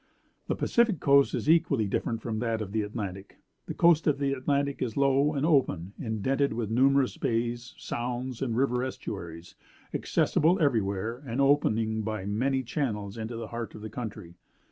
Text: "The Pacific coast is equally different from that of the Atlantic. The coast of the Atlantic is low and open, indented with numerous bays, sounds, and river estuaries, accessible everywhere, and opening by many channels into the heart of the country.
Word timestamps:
"The 0.47 0.55
Pacific 0.55 0.99
coast 0.99 1.35
is 1.35 1.47
equally 1.47 1.85
different 1.85 2.23
from 2.23 2.39
that 2.39 2.59
of 2.59 2.71
the 2.71 2.81
Atlantic. 2.81 3.37
The 3.67 3.75
coast 3.75 4.07
of 4.07 4.17
the 4.17 4.33
Atlantic 4.33 4.81
is 4.81 4.97
low 4.97 5.35
and 5.35 5.45
open, 5.45 5.93
indented 5.99 6.53
with 6.53 6.71
numerous 6.71 7.17
bays, 7.17 7.75
sounds, 7.77 8.41
and 8.41 8.57
river 8.57 8.83
estuaries, 8.83 9.53
accessible 9.93 10.59
everywhere, 10.59 11.21
and 11.27 11.39
opening 11.39 12.01
by 12.01 12.25
many 12.25 12.63
channels 12.63 13.15
into 13.15 13.35
the 13.35 13.49
heart 13.49 13.75
of 13.75 13.81
the 13.81 13.91
country. 13.91 14.33